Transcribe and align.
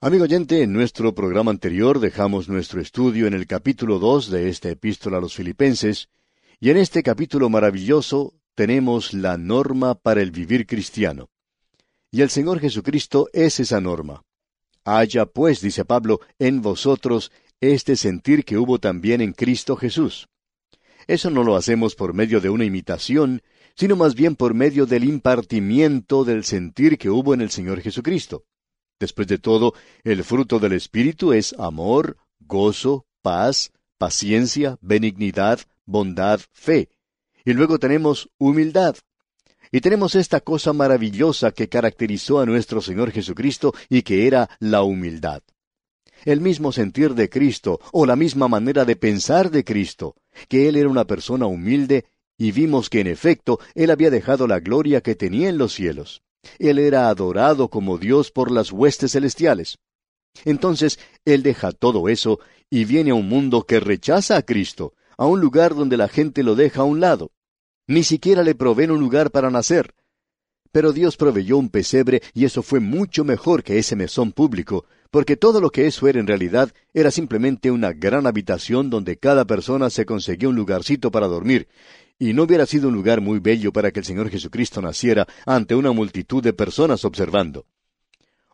Amigo 0.00 0.22
oyente, 0.22 0.62
en 0.62 0.72
nuestro 0.72 1.12
programa 1.12 1.50
anterior 1.50 1.98
dejamos 1.98 2.48
nuestro 2.48 2.80
estudio 2.80 3.26
en 3.26 3.34
el 3.34 3.48
capítulo 3.48 3.98
dos 3.98 4.30
de 4.30 4.48
esta 4.48 4.68
epístola 4.68 5.18
a 5.18 5.20
los 5.20 5.34
filipenses, 5.34 6.08
y 6.60 6.70
en 6.70 6.76
este 6.76 7.02
capítulo 7.02 7.50
maravilloso 7.50 8.32
tenemos 8.54 9.12
la 9.12 9.36
norma 9.36 9.96
para 9.96 10.22
el 10.22 10.30
vivir 10.30 10.68
cristiano. 10.68 11.30
Y 12.12 12.20
el 12.20 12.30
Señor 12.30 12.60
Jesucristo 12.60 13.28
es 13.32 13.58
esa 13.58 13.80
norma. 13.80 14.22
Haya 14.84 15.26
pues, 15.26 15.60
dice 15.60 15.84
Pablo, 15.84 16.20
en 16.38 16.62
vosotros 16.62 17.32
este 17.60 17.96
sentir 17.96 18.44
que 18.44 18.56
hubo 18.56 18.78
también 18.78 19.20
en 19.20 19.32
Cristo 19.32 19.74
Jesús. 19.74 20.28
Eso 21.08 21.28
no 21.28 21.42
lo 21.42 21.56
hacemos 21.56 21.96
por 21.96 22.14
medio 22.14 22.40
de 22.40 22.50
una 22.50 22.64
imitación, 22.64 23.42
sino 23.74 23.96
más 23.96 24.14
bien 24.14 24.36
por 24.36 24.54
medio 24.54 24.86
del 24.86 25.02
impartimiento 25.02 26.22
del 26.22 26.44
sentir 26.44 26.98
que 26.98 27.10
hubo 27.10 27.34
en 27.34 27.40
el 27.40 27.50
Señor 27.50 27.80
Jesucristo. 27.80 28.44
Después 29.00 29.28
de 29.28 29.38
todo, 29.38 29.74
el 30.02 30.24
fruto 30.24 30.58
del 30.58 30.72
Espíritu 30.72 31.32
es 31.32 31.54
amor, 31.58 32.16
gozo, 32.40 33.06
paz, 33.22 33.72
paciencia, 33.96 34.78
benignidad, 34.80 35.60
bondad, 35.86 36.40
fe. 36.52 36.88
Y 37.44 37.52
luego 37.52 37.78
tenemos 37.78 38.28
humildad. 38.38 38.96
Y 39.70 39.80
tenemos 39.80 40.14
esta 40.14 40.40
cosa 40.40 40.72
maravillosa 40.72 41.52
que 41.52 41.68
caracterizó 41.68 42.40
a 42.40 42.46
nuestro 42.46 42.80
Señor 42.80 43.10
Jesucristo 43.10 43.74
y 43.88 44.02
que 44.02 44.26
era 44.26 44.48
la 44.60 44.82
humildad. 44.82 45.42
El 46.24 46.40
mismo 46.40 46.72
sentir 46.72 47.14
de 47.14 47.28
Cristo, 47.28 47.80
o 47.92 48.04
la 48.04 48.16
misma 48.16 48.48
manera 48.48 48.84
de 48.84 48.96
pensar 48.96 49.50
de 49.50 49.62
Cristo, 49.64 50.16
que 50.48 50.68
Él 50.68 50.76
era 50.76 50.88
una 50.88 51.04
persona 51.04 51.46
humilde, 51.46 52.06
y 52.36 52.50
vimos 52.50 52.90
que 52.90 53.00
en 53.00 53.06
efecto 53.06 53.60
Él 53.74 53.90
había 53.90 54.10
dejado 54.10 54.46
la 54.48 54.58
gloria 54.58 55.00
que 55.00 55.14
tenía 55.14 55.48
en 55.48 55.58
los 55.58 55.74
cielos. 55.74 56.22
Él 56.58 56.78
era 56.78 57.08
adorado 57.08 57.68
como 57.68 57.98
Dios 57.98 58.30
por 58.30 58.50
las 58.50 58.72
huestes 58.72 59.12
celestiales. 59.12 59.78
Entonces, 60.44 60.98
Él 61.24 61.42
deja 61.42 61.72
todo 61.72 62.08
eso 62.08 62.40
y 62.70 62.84
viene 62.84 63.10
a 63.10 63.14
un 63.14 63.28
mundo 63.28 63.64
que 63.64 63.80
rechaza 63.80 64.36
a 64.36 64.42
Cristo, 64.42 64.94
a 65.16 65.26
un 65.26 65.40
lugar 65.40 65.74
donde 65.74 65.96
la 65.96 66.08
gente 66.08 66.42
lo 66.42 66.54
deja 66.54 66.82
a 66.82 66.84
un 66.84 67.00
lado. 67.00 67.32
Ni 67.86 68.02
siquiera 68.02 68.42
le 68.42 68.54
proveen 68.54 68.90
un 68.90 69.00
lugar 69.00 69.30
para 69.30 69.50
nacer. 69.50 69.94
Pero 70.70 70.92
Dios 70.92 71.16
proveyó 71.16 71.56
un 71.56 71.70
pesebre 71.70 72.22
y 72.34 72.44
eso 72.44 72.62
fue 72.62 72.80
mucho 72.80 73.24
mejor 73.24 73.62
que 73.62 73.78
ese 73.78 73.96
mesón 73.96 74.32
público, 74.32 74.84
porque 75.10 75.36
todo 75.36 75.60
lo 75.60 75.70
que 75.70 75.86
eso 75.86 76.06
era 76.06 76.20
en 76.20 76.26
realidad 76.26 76.72
era 76.92 77.10
simplemente 77.10 77.70
una 77.70 77.92
gran 77.92 78.26
habitación 78.26 78.90
donde 78.90 79.16
cada 79.16 79.46
persona 79.46 79.88
se 79.88 80.04
conseguía 80.04 80.50
un 80.50 80.56
lugarcito 80.56 81.10
para 81.10 81.26
dormir, 81.26 81.68
y 82.18 82.32
no 82.32 82.44
hubiera 82.44 82.66
sido 82.66 82.88
un 82.88 82.94
lugar 82.94 83.20
muy 83.20 83.38
bello 83.38 83.72
para 83.72 83.90
que 83.92 84.00
el 84.00 84.06
Señor 84.06 84.28
Jesucristo 84.30 84.82
naciera 84.82 85.26
ante 85.46 85.74
una 85.74 85.92
multitud 85.92 86.42
de 86.42 86.52
personas 86.52 87.04
observando. 87.04 87.66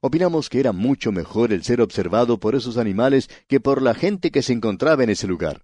Opinamos 0.01 0.51
que 0.51 0.61
era 0.61 0.73
mucho 0.73 1.12
mejor 1.12 1.51
el 1.53 1.65
ser 1.65 1.81
observado 1.81 2.39
por 2.39 2.55
esos 2.55 2.77
animales 2.77 3.31
que 3.48 3.61
por 3.61 3.81
la 3.81 3.95
gente 3.95 4.31
que 4.31 4.43
se 4.43 4.53
encontraba 4.53 5.03
en 5.03 5.11
ese 5.11 5.27
lugar. 5.27 5.62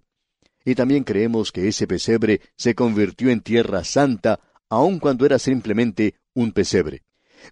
Y 0.65 0.73
también 0.73 1.03
creemos 1.03 1.51
que 1.51 1.67
ese 1.67 1.85
pesebre 1.85 2.41
se 2.55 2.73
convirtió 2.73 3.29
en 3.29 3.41
tierra 3.41 3.83
santa, 3.83 4.39
aun 4.67 4.99
cuando 4.99 5.27
era 5.27 5.37
simplemente 5.37 6.15
un 6.33 6.53
pesebre. 6.53 7.03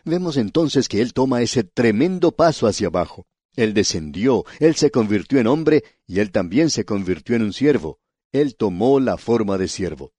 Vemos 0.04 0.38
entonces 0.38 0.88
que 0.88 1.02
Él 1.02 1.14
toma 1.14 1.42
ese 1.42 1.64
tremendo 1.64 2.32
paso 2.32 2.66
hacia 2.66 2.88
abajo. 2.88 3.28
Él 3.56 3.74
descendió, 3.74 4.46
Él 4.60 4.76
se 4.76 4.90
convirtió 4.90 5.40
en 5.40 5.48
hombre, 5.48 5.84
y 6.08 6.20
Él 6.20 6.32
también 6.32 6.70
se 6.70 6.86
convirtió 6.86 7.36
en 7.36 7.44
un 7.44 7.54
siervo. 7.54 8.00
Él 8.32 8.56
tomó 8.56 9.00
la 9.00 9.18
forma 9.18 9.58
de 9.58 9.68
siervo. 9.68 10.14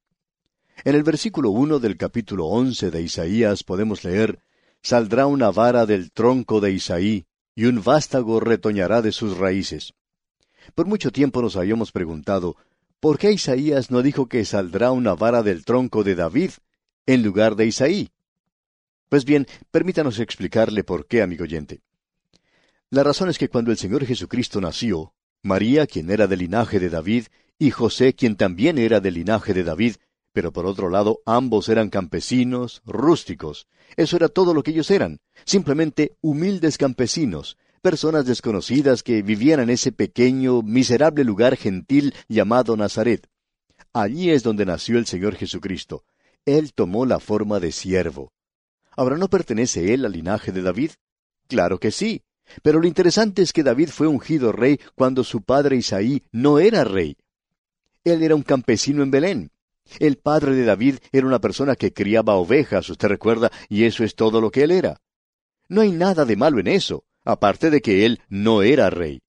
En 0.85 0.95
el 0.95 1.03
versículo 1.03 1.51
uno 1.51 1.79
del 1.79 1.97
capítulo 1.97 2.47
once 2.47 2.91
de 2.91 3.03
Isaías 3.03 3.65
podemos 3.65 4.03
leer 4.03 4.41
Saldrá 4.83 5.27
una 5.27 5.51
vara 5.51 5.85
del 5.85 6.11
tronco 6.11 6.61
de 6.61 6.73
Isaí, 6.73 7.27
y 7.55 7.67
un 7.67 7.83
vástago 7.83 8.41
retoñará 8.41 9.03
de 9.03 9.13
sus 9.13 9.37
raíces. 9.37 9.93
Por 10.75 10.87
mucho 10.87 11.13
tiempo 11.13 11.43
nos 11.43 11.57
habíamos 11.57 11.93
preguntado, 11.93 12.57
¿por 12.99 13.19
qué 13.19 13.31
Isaías 13.31 13.91
no 13.91 14.01
dijo 14.01 14.27
que 14.27 14.43
saldrá 14.47 14.91
una 14.91 15.15
vara 15.15 15.43
del 15.43 15.67
tronco 15.67 16.03
de 16.03 16.15
David 16.15 16.53
en 17.05 17.23
lugar 17.23 17.57
de 17.57 17.67
Isaí? 17.67 18.09
Pues 19.11 19.27
bien, 19.27 19.47
permítanos 19.71 20.19
explicarle 20.19 20.83
por 20.83 21.07
qué, 21.07 21.21
amigo 21.21 21.45
oyente. 21.45 21.83
La 22.89 23.03
razón 23.03 23.29
es 23.29 23.37
que 23.37 23.51
cuando 23.51 23.71
el 23.71 23.77
Señor 23.77 24.07
Jesucristo 24.07 24.63
nació, 24.63 25.13
María, 25.43 25.87
quien 25.87 26.11
era 26.11 26.27
del 26.27 26.39
linaje 26.39 26.81
de 26.81 26.89
David, 26.89 27.27
y 27.59 27.71
José, 27.71 28.15
quien 28.15 28.37
también 28.37 28.79
era 28.79 29.01
del 29.01 29.15
linaje 29.15 29.53
de 29.53 29.65
David, 29.65 29.97
pero 30.33 30.53
por 30.53 30.67
otro 30.67 30.89
lado, 30.91 31.21
ambos 31.27 31.69
eran 31.69 31.91
campesinos, 31.91 32.83
rústicos. 32.85 33.67
Eso 33.97 34.17
era 34.17 34.29
todo 34.29 34.55
lo 34.55 34.63
que 34.63 34.71
ellos 34.71 34.91
eran, 34.91 35.21
simplemente 35.45 36.17
humildes 36.21 36.79
campesinos, 36.79 37.57
personas 37.83 38.27
desconocidas 38.27 39.03
que 39.03 39.23
vivían 39.23 39.61
en 39.61 39.71
ese 39.71 39.93
pequeño, 39.93 40.63
miserable 40.63 41.25
lugar 41.25 41.57
gentil 41.57 42.15
llamado 42.29 42.77
Nazaret. 42.77 43.27
Allí 43.93 44.31
es 44.31 44.43
donde 44.43 44.67
nació 44.67 44.99
el 44.99 45.07
Señor 45.07 45.35
Jesucristo. 45.35 46.05
Él 46.47 46.73
tomó 46.73 47.07
la 47.07 47.19
forma 47.19 47.59
de 47.59 47.73
siervo. 47.73 48.33
¿Ahora 48.97 49.17
no 49.17 49.29
pertenece 49.29 49.95
él 49.95 50.05
al 50.05 50.13
linaje 50.13 50.53
de 50.53 50.63
David? 50.63 50.93
Claro 51.49 51.79
que 51.79 51.91
sí. 51.91 52.23
Pero 52.63 52.81
lo 52.81 52.87
interesante 52.87 53.43
es 53.43 53.53
que 53.53 53.63
David 53.63 53.89
fue 53.89 54.07
ungido 54.07 54.53
rey 54.53 54.81
cuando 54.95 55.25
su 55.25 55.43
padre 55.43 55.77
Isaí 55.77 56.23
no 56.33 56.59
era 56.59 56.85
rey. 56.85 57.17
Él 58.05 58.23
era 58.23 58.35
un 58.35 58.43
campesino 58.43 59.03
en 59.03 59.11
Belén. 59.11 59.51
El 59.99 60.17
padre 60.17 60.55
de 60.55 60.65
David 60.65 60.97
era 61.13 61.27
una 61.27 61.41
persona 61.41 61.77
que 61.77 61.93
criaba 61.93 62.37
ovejas, 62.37 62.89
usted 62.89 63.09
recuerda, 63.09 63.51
y 63.69 63.85
eso 63.85 64.05
es 64.05 64.15
todo 64.15 64.41
lo 64.41 64.51
que 64.51 64.63
él 64.63 64.71
era. 64.71 65.01
No 65.69 65.81
hay 65.81 65.93
nada 65.93 66.25
de 66.25 66.37
malo 66.37 66.61
en 66.61 66.69
eso, 66.69 67.05
aparte 67.25 67.71
de 67.71 67.81
que 67.81 68.07
él 68.07 68.21
no 68.29 68.63
era 68.63 68.91
rey. 68.91 69.23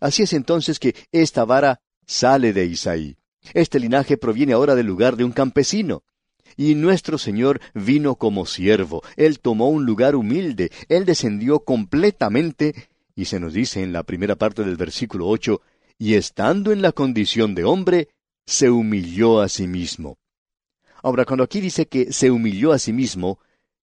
Así 0.00 0.22
es 0.22 0.32
entonces 0.32 0.78
que 0.78 0.94
esta 1.12 1.44
vara 1.44 1.80
sale 2.06 2.52
de 2.52 2.66
Isaí. 2.66 3.16
Este 3.54 3.78
linaje 3.78 4.16
proviene 4.16 4.52
ahora 4.52 4.74
del 4.74 4.86
lugar 4.86 5.16
de 5.16 5.24
un 5.24 5.32
campesino. 5.32 6.02
Y 6.56 6.74
nuestro 6.74 7.18
Señor 7.18 7.60
vino 7.74 8.14
como 8.14 8.46
siervo, 8.46 9.02
Él 9.16 9.40
tomó 9.40 9.68
un 9.68 9.84
lugar 9.84 10.16
humilde, 10.16 10.70
Él 10.88 11.04
descendió 11.04 11.60
completamente, 11.60 12.88
y 13.14 13.26
se 13.26 13.40
nos 13.40 13.52
dice 13.52 13.82
en 13.82 13.92
la 13.92 14.04
primera 14.04 14.36
parte 14.36 14.64
del 14.64 14.76
versículo 14.76 15.28
ocho, 15.28 15.60
y 15.98 16.14
estando 16.14 16.72
en 16.72 16.82
la 16.82 16.92
condición 16.92 17.54
de 17.54 17.64
hombre, 17.64 18.08
se 18.46 18.70
humilló 18.70 19.40
a 19.40 19.48
sí 19.48 19.66
mismo. 19.66 20.18
Ahora, 21.02 21.24
cuando 21.24 21.44
aquí 21.44 21.60
dice 21.60 21.86
que 21.86 22.12
se 22.12 22.30
humilló 22.30 22.72
a 22.72 22.78
sí 22.78 22.92
mismo, 22.92 23.38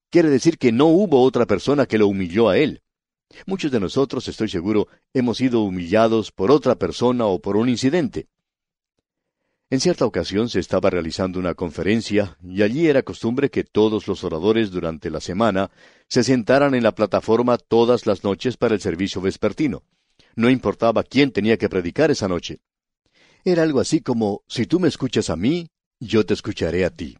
quiere 0.09 0.29
decir 0.29 0.57
que 0.57 0.71
no 0.71 0.87
hubo 0.87 1.21
otra 1.21 1.45
persona 1.45 1.85
que 1.85 1.97
lo 1.97 2.07
humilló 2.07 2.49
a 2.49 2.57
él. 2.57 2.81
Muchos 3.45 3.71
de 3.71 3.79
nosotros, 3.79 4.27
estoy 4.27 4.49
seguro, 4.49 4.87
hemos 5.13 5.37
sido 5.37 5.61
humillados 5.61 6.31
por 6.31 6.51
otra 6.51 6.75
persona 6.75 7.25
o 7.25 7.39
por 7.39 7.57
un 7.57 7.69
incidente. 7.69 8.27
En 9.69 9.79
cierta 9.79 10.05
ocasión 10.05 10.49
se 10.49 10.59
estaba 10.59 10.91
realizando 10.91 11.39
una 11.39 11.55
conferencia 11.55 12.37
y 12.43 12.61
allí 12.61 12.87
era 12.87 13.01
costumbre 13.01 13.49
que 13.49 13.63
todos 13.63 14.07
los 14.07 14.23
oradores 14.23 14.69
durante 14.69 15.09
la 15.09 15.19
semana 15.19 15.71
se 16.07 16.23
sentaran 16.23 16.75
en 16.75 16.83
la 16.83 16.93
plataforma 16.93 17.57
todas 17.57 18.05
las 18.05 18.23
noches 18.23 18.55
para 18.55 18.75
el 18.75 18.81
servicio 18.81 19.19
vespertino. 19.19 19.81
No 20.35 20.49
importaba 20.49 21.03
quién 21.03 21.31
tenía 21.31 21.57
que 21.57 21.69
predicar 21.69 22.11
esa 22.11 22.27
noche. 22.27 22.59
Era 23.45 23.63
algo 23.63 23.81
así 23.81 23.99
como, 23.99 24.43
si 24.47 24.65
tú 24.65 24.79
me 24.79 24.87
escuchas 24.87 25.29
a 25.29 25.35
mí, 25.35 25.69
yo 25.99 26.25
te 26.25 26.33
escucharé 26.33 26.85
a 26.85 26.89
ti. 26.89 27.17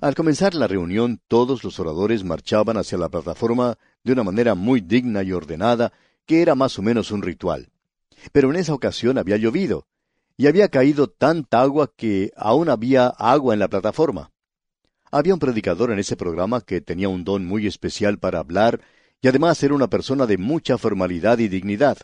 Al 0.00 0.16
comenzar 0.16 0.54
la 0.54 0.66
reunión, 0.66 1.20
todos 1.28 1.62
los 1.62 1.78
oradores 1.78 2.24
marchaban 2.24 2.76
hacia 2.76 2.98
la 2.98 3.08
plataforma 3.08 3.78
de 4.02 4.12
una 4.12 4.24
manera 4.24 4.54
muy 4.54 4.80
digna 4.80 5.22
y 5.22 5.32
ordenada, 5.32 5.92
que 6.26 6.42
era 6.42 6.56
más 6.56 6.78
o 6.78 6.82
menos 6.82 7.12
un 7.12 7.22
ritual. 7.22 7.70
Pero 8.32 8.50
en 8.50 8.56
esa 8.56 8.74
ocasión 8.74 9.16
había 9.16 9.36
llovido, 9.36 9.86
y 10.36 10.48
había 10.48 10.68
caído 10.68 11.08
tanta 11.08 11.60
agua 11.60 11.92
que 11.96 12.32
aún 12.36 12.68
había 12.68 13.06
agua 13.06 13.54
en 13.54 13.60
la 13.60 13.68
plataforma. 13.68 14.32
Había 15.10 15.34
un 15.34 15.40
predicador 15.40 15.92
en 15.92 16.00
ese 16.00 16.16
programa 16.16 16.60
que 16.60 16.80
tenía 16.80 17.08
un 17.08 17.24
don 17.24 17.46
muy 17.46 17.66
especial 17.66 18.18
para 18.18 18.40
hablar, 18.40 18.80
y 19.20 19.28
además 19.28 19.62
era 19.62 19.74
una 19.74 19.88
persona 19.88 20.26
de 20.26 20.36
mucha 20.36 20.78
formalidad 20.78 21.38
y 21.38 21.48
dignidad. 21.48 21.98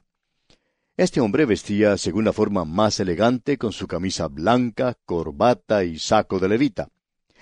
Este 0.96 1.20
hombre 1.20 1.44
vestía 1.44 1.98
según 1.98 2.24
la 2.24 2.32
forma 2.32 2.64
más 2.64 3.00
elegante 3.00 3.58
con 3.58 3.72
su 3.72 3.88
camisa 3.88 4.28
blanca, 4.28 4.96
corbata 5.04 5.82
y 5.82 5.98
saco 5.98 6.38
de 6.38 6.48
levita. 6.48 6.88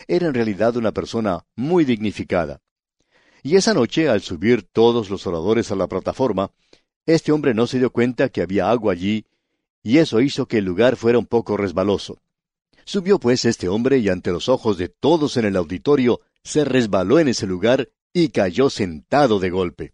Era 0.08 0.28
en 0.28 0.34
realidad 0.34 0.74
una 0.76 0.92
persona 0.92 1.44
muy 1.54 1.84
dignificada. 1.84 2.62
Y 3.42 3.56
esa 3.56 3.74
noche, 3.74 4.08
al 4.08 4.22
subir 4.22 4.62
todos 4.62 5.10
los 5.10 5.26
oradores 5.26 5.70
a 5.70 5.76
la 5.76 5.86
plataforma, 5.86 6.50
este 7.04 7.30
hombre 7.30 7.52
no 7.52 7.66
se 7.66 7.78
dio 7.78 7.90
cuenta 7.90 8.30
que 8.30 8.40
había 8.40 8.70
agua 8.70 8.94
allí, 8.94 9.26
y 9.82 9.98
eso 9.98 10.22
hizo 10.22 10.46
que 10.46 10.58
el 10.58 10.64
lugar 10.64 10.96
fuera 10.96 11.18
un 11.18 11.26
poco 11.26 11.58
resbaloso. 11.58 12.22
Subió 12.84 13.18
pues 13.18 13.44
este 13.44 13.68
hombre 13.68 13.98
y 13.98 14.08
ante 14.08 14.30
los 14.30 14.48
ojos 14.48 14.78
de 14.78 14.88
todos 14.88 15.36
en 15.36 15.44
el 15.44 15.56
auditorio 15.56 16.20
se 16.42 16.64
resbaló 16.64 17.18
en 17.18 17.28
ese 17.28 17.46
lugar 17.46 17.90
y 18.14 18.30
cayó 18.30 18.70
sentado 18.70 19.40
de 19.40 19.50
golpe. 19.50 19.92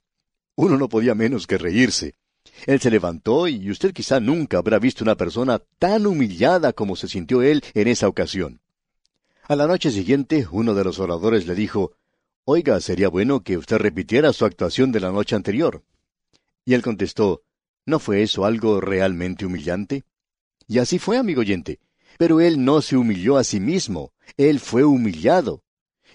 Uno 0.54 0.76
no 0.76 0.88
podía 0.88 1.16
menos 1.16 1.46
que 1.48 1.58
reírse. 1.58 2.14
Él 2.66 2.80
se 2.80 2.90
levantó 2.90 3.48
y 3.48 3.70
usted 3.70 3.92
quizá 3.92 4.20
nunca 4.20 4.58
habrá 4.58 4.78
visto 4.78 5.04
una 5.04 5.16
persona 5.16 5.60
tan 5.78 6.06
humillada 6.06 6.72
como 6.72 6.96
se 6.96 7.08
sintió 7.08 7.42
él 7.42 7.62
en 7.74 7.88
esa 7.88 8.08
ocasión. 8.08 8.60
A 9.44 9.56
la 9.56 9.66
noche 9.66 9.90
siguiente, 9.90 10.46
uno 10.50 10.74
de 10.74 10.84
los 10.84 10.98
oradores 10.98 11.46
le 11.46 11.54
dijo, 11.54 11.92
Oiga, 12.44 12.80
sería 12.80 13.08
bueno 13.08 13.42
que 13.42 13.58
usted 13.58 13.76
repitiera 13.76 14.32
su 14.32 14.44
actuación 14.44 14.90
de 14.90 15.00
la 15.00 15.12
noche 15.12 15.36
anterior. 15.36 15.82
Y 16.64 16.74
él 16.74 16.82
contestó, 16.82 17.42
¿no 17.86 17.98
fue 17.98 18.22
eso 18.22 18.44
algo 18.44 18.80
realmente 18.80 19.46
humillante? 19.46 20.04
Y 20.66 20.78
así 20.78 20.98
fue, 20.98 21.16
amigo 21.16 21.40
oyente. 21.40 21.78
Pero 22.18 22.40
él 22.40 22.64
no 22.64 22.82
se 22.82 22.96
humilló 22.96 23.36
a 23.36 23.44
sí 23.44 23.60
mismo, 23.60 24.12
él 24.36 24.60
fue 24.60 24.84
humillado. 24.84 25.62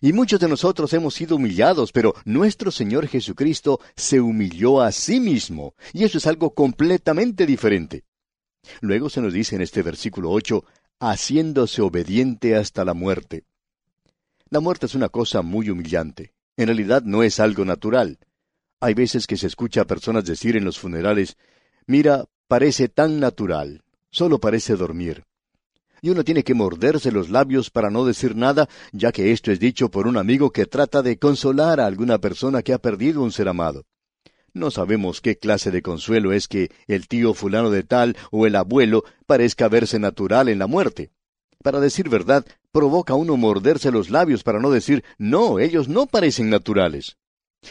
Y 0.04 0.12
muchos 0.12 0.42
de 0.42 0.50
nosotros 0.50 0.92
hemos 0.92 1.14
sido 1.14 1.38
humillados, 1.38 1.94
pero 1.94 2.14
nuestro 2.26 2.72
Señor 2.72 3.08
Jesucristo 3.08 3.80
se 3.96 4.20
humilló 4.20 4.82
a 4.82 4.92
sí 4.92 5.22
mismo, 5.22 5.76
y 5.94 6.04
eso 6.04 6.18
es 6.18 6.28
algo 6.28 6.54
completamente 6.54 7.46
diferente. 7.46 8.04
Luego 8.82 9.10
se 9.10 9.22
nos 9.22 9.32
dice 9.32 9.56
en 9.56 9.62
este 9.62 9.82
versículo 9.82 10.32
8, 10.32 10.66
haciéndose 11.00 11.82
obediente 11.82 12.58
hasta 12.58 12.84
la 12.84 12.94
muerte. 12.94 13.46
La 14.50 14.60
muerte 14.60 14.88
es 14.88 14.96
una 14.96 15.08
cosa 15.08 15.42
muy 15.42 15.70
humillante. 15.70 16.34
En 16.58 16.66
realidad 16.66 17.04
no 17.04 17.24
es 17.24 17.40
algo 17.40 17.64
natural. 17.64 18.20
Hay 18.82 18.96
veces 18.96 19.26
que 19.26 19.38
se 19.38 19.48
escucha 19.48 19.84
a 19.84 19.88
personas 19.88 20.26
decir 20.26 20.58
en 20.58 20.66
los 20.66 20.80
funerales, 20.80 21.38
mira, 21.88 22.26
parece 22.50 22.90
tan 22.90 23.22
natural, 23.22 23.86
solo 24.12 24.40
parece 24.40 24.76
dormir 24.76 25.24
y 26.04 26.10
uno 26.10 26.26
tiene 26.26 26.44
que 26.44 26.54
morderse 26.54 27.14
los 27.14 27.30
labios 27.30 27.70
para 27.70 27.90
no 27.90 28.04
decir 28.04 28.36
nada, 28.36 28.68
ya 28.92 29.14
que 29.14 29.32
esto 29.32 29.54
es 29.54 29.60
dicho 29.60 29.90
por 29.90 30.06
un 30.06 30.18
amigo 30.18 30.52
que 30.52 30.66
trata 30.66 31.02
de 31.02 31.18
consolar 31.18 31.80
a 31.80 31.86
alguna 31.86 32.18
persona 32.18 32.62
que 32.62 32.74
ha 32.74 32.78
perdido 32.78 33.24
un 33.24 33.32
ser 33.32 33.48
amado. 33.48 33.86
No 34.54 34.70
sabemos 34.70 35.22
qué 35.22 35.38
clase 35.38 35.72
de 35.72 35.82
consuelo 35.82 36.34
es 36.34 36.50
que 36.50 36.70
el 36.88 37.08
tío 37.08 37.34
fulano 37.34 37.70
de 37.70 37.84
tal 37.84 38.18
o 38.32 38.46
el 38.46 38.58
abuelo 38.58 39.06
parezca 39.26 39.70
verse 39.70 39.98
natural 39.98 40.50
en 40.50 40.60
la 40.60 40.68
muerte. 40.68 41.12
Para 41.64 41.80
decir 41.80 42.10
verdad, 42.10 42.46
provoca 42.74 43.14
a 43.14 43.16
uno 43.16 43.38
morderse 43.38 43.90
los 43.90 44.10
labios 44.10 44.44
para 44.44 44.60
no 44.60 44.72
decir, 44.72 45.06
no, 45.18 45.58
ellos 45.58 45.88
no 45.88 46.06
parecen 46.06 46.50
naturales. 46.50 47.16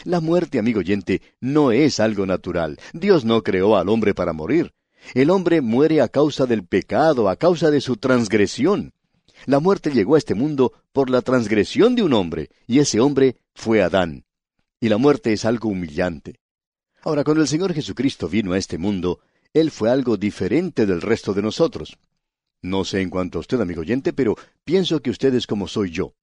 La 0.05 0.21
muerte, 0.21 0.59
amigo 0.59 0.81
oyente, 0.81 1.21
no 1.39 1.71
es 1.71 2.01
algo 2.01 2.25
natural. 2.25 2.79
Dios 2.95 3.27
no 3.27 3.43
creó 3.43 3.77
al 3.77 3.91
hombre 3.91 4.15
para 4.15 4.33
morir. 4.33 4.73
El 5.15 5.31
hombre 5.31 5.61
muere 5.61 6.01
a 6.01 6.09
causa 6.09 6.47
del 6.47 6.65
pecado, 6.65 7.29
a 7.29 7.37
causa 7.37 7.71
de 7.71 7.81
su 7.81 7.97
transgresión. 7.97 8.93
La 9.47 9.61
muerte 9.61 9.91
llegó 9.91 10.15
a 10.15 10.19
este 10.19 10.35
mundo 10.35 10.73
por 10.93 11.11
la 11.11 11.23
transgresión 11.23 11.95
de 11.95 12.03
un 12.03 12.13
hombre, 12.13 12.51
y 12.67 12.79
ese 12.79 13.01
hombre 13.01 13.37
fue 13.55 13.83
Adán. 13.83 14.25
Y 14.81 14.89
la 14.89 14.99
muerte 14.99 15.33
es 15.33 15.45
algo 15.45 15.69
humillante. 15.69 16.41
Ahora, 17.03 17.25
cuando 17.25 17.43
el 17.43 17.49
Señor 17.49 17.75
Jesucristo 17.75 18.29
vino 18.29 18.53
a 18.53 18.59
este 18.59 18.79
mundo, 18.79 19.21
Él 19.53 19.71
fue 19.71 19.91
algo 19.91 20.17
diferente 20.17 20.87
del 20.87 21.01
resto 21.01 21.35
de 21.35 21.43
nosotros. 21.43 21.99
No 22.63 22.85
sé 22.85 23.01
en 23.01 23.11
cuanto 23.11 23.39
a 23.39 23.41
usted, 23.41 23.61
amigo 23.61 23.81
oyente, 23.81 24.13
pero 24.13 24.37
pienso 24.65 25.03
que 25.03 25.11
usted 25.11 25.35
es 25.35 25.49
como 25.49 25.67
soy 25.67 25.91
yo. 25.91 26.15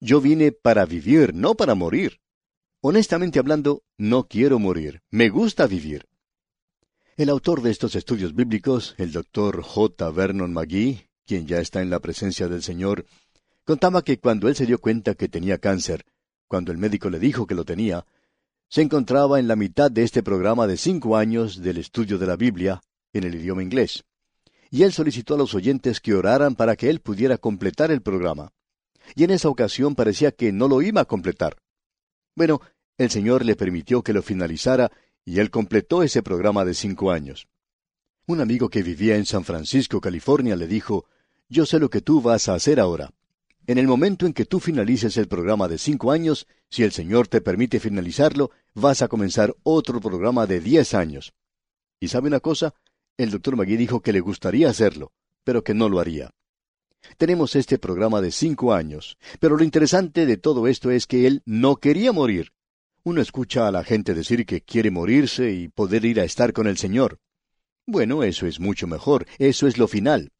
Yo 0.00 0.20
vine 0.20 0.50
para 0.50 0.84
vivir, 0.84 1.32
no 1.32 1.54
para 1.54 1.74
morir. 1.74 2.20
Honestamente 2.80 3.38
hablando, 3.38 3.82
no 3.96 4.26
quiero 4.26 4.58
morir. 4.58 5.02
Me 5.10 5.28
gusta 5.28 5.66
vivir. 5.66 6.06
El 7.16 7.30
autor 7.30 7.62
de 7.62 7.70
estos 7.70 7.94
estudios 7.94 8.34
bíblicos, 8.34 8.94
el 8.98 9.10
doctor 9.10 9.62
J. 9.62 10.10
Vernon 10.10 10.52
McGee, 10.52 11.08
quien 11.24 11.46
ya 11.46 11.60
está 11.60 11.80
en 11.80 11.88
la 11.88 12.00
presencia 12.00 12.46
del 12.46 12.62
Señor, 12.62 13.06
contaba 13.64 14.02
que 14.02 14.18
cuando 14.18 14.48
él 14.48 14.54
se 14.54 14.66
dio 14.66 14.78
cuenta 14.78 15.14
que 15.14 15.26
tenía 15.26 15.56
cáncer, 15.56 16.04
cuando 16.46 16.72
el 16.72 16.78
médico 16.78 17.08
le 17.08 17.18
dijo 17.18 17.46
que 17.46 17.54
lo 17.54 17.64
tenía, 17.64 18.04
se 18.68 18.82
encontraba 18.82 19.40
en 19.40 19.48
la 19.48 19.56
mitad 19.56 19.90
de 19.90 20.02
este 20.02 20.22
programa 20.22 20.66
de 20.66 20.76
cinco 20.76 21.16
años 21.16 21.62
del 21.62 21.78
estudio 21.78 22.18
de 22.18 22.26
la 22.26 22.36
Biblia 22.36 22.82
en 23.14 23.24
el 23.24 23.34
idioma 23.34 23.62
inglés. 23.62 24.04
Y 24.70 24.82
él 24.82 24.92
solicitó 24.92 25.36
a 25.36 25.38
los 25.38 25.54
oyentes 25.54 26.00
que 26.00 26.12
oraran 26.12 26.54
para 26.54 26.76
que 26.76 26.90
él 26.90 27.00
pudiera 27.00 27.38
completar 27.38 27.90
el 27.90 28.02
programa. 28.02 28.52
Y 29.14 29.24
en 29.24 29.30
esa 29.30 29.48
ocasión 29.48 29.94
parecía 29.94 30.32
que 30.32 30.52
no 30.52 30.68
lo 30.68 30.82
iba 30.82 31.00
a 31.00 31.06
completar. 31.06 31.56
Bueno, 32.34 32.60
el 32.98 33.08
Señor 33.08 33.42
le 33.42 33.56
permitió 33.56 34.02
que 34.02 34.12
lo 34.12 34.20
finalizara 34.20 34.92
y 35.26 35.40
él 35.40 35.50
completó 35.50 36.02
ese 36.02 36.22
programa 36.22 36.64
de 36.64 36.72
cinco 36.72 37.10
años. 37.10 37.48
Un 38.26 38.40
amigo 38.40 38.70
que 38.70 38.82
vivía 38.82 39.16
en 39.16 39.26
San 39.26 39.44
Francisco, 39.44 40.00
California, 40.00 40.56
le 40.56 40.66
dijo, 40.66 41.04
Yo 41.48 41.66
sé 41.66 41.78
lo 41.78 41.90
que 41.90 42.00
tú 42.00 42.22
vas 42.22 42.48
a 42.48 42.54
hacer 42.54 42.80
ahora. 42.80 43.12
En 43.66 43.78
el 43.78 43.88
momento 43.88 44.24
en 44.24 44.32
que 44.32 44.44
tú 44.44 44.60
finalices 44.60 45.16
el 45.16 45.26
programa 45.26 45.66
de 45.66 45.78
cinco 45.78 46.12
años, 46.12 46.46
si 46.70 46.84
el 46.84 46.92
Señor 46.92 47.26
te 47.26 47.40
permite 47.40 47.80
finalizarlo, 47.80 48.52
vas 48.74 49.02
a 49.02 49.08
comenzar 49.08 49.54
otro 49.64 50.00
programa 50.00 50.46
de 50.46 50.60
diez 50.60 50.94
años. 50.94 51.34
¿Y 51.98 52.08
sabe 52.08 52.28
una 52.28 52.40
cosa? 52.40 52.74
El 53.16 53.30
doctor 53.30 53.56
Magui 53.56 53.76
dijo 53.76 54.00
que 54.00 54.12
le 54.12 54.20
gustaría 54.20 54.70
hacerlo, 54.70 55.12
pero 55.42 55.64
que 55.64 55.74
no 55.74 55.88
lo 55.88 55.98
haría. 55.98 56.30
Tenemos 57.16 57.56
este 57.56 57.78
programa 57.78 58.20
de 58.20 58.30
cinco 58.30 58.72
años, 58.72 59.18
pero 59.40 59.56
lo 59.56 59.64
interesante 59.64 60.26
de 60.26 60.36
todo 60.36 60.68
esto 60.68 60.90
es 60.92 61.06
que 61.06 61.26
él 61.26 61.42
no 61.44 61.76
quería 61.76 62.12
morir. 62.12 62.52
Uno 63.06 63.20
escucha 63.20 63.68
a 63.68 63.70
la 63.70 63.84
gente 63.84 64.14
decir 64.14 64.44
que 64.44 64.62
quiere 64.62 64.90
morirse 64.90 65.52
y 65.52 65.68
poder 65.68 66.04
ir 66.04 66.18
a 66.18 66.24
estar 66.24 66.52
con 66.52 66.66
el 66.66 66.76
Señor. 66.76 67.20
Bueno, 67.86 68.24
eso 68.24 68.48
es 68.48 68.58
mucho 68.58 68.88
mejor, 68.88 69.28
eso 69.38 69.68
es 69.68 69.78
lo 69.78 69.86
final. 69.86 70.32